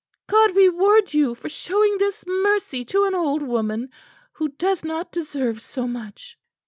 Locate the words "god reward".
0.25-1.13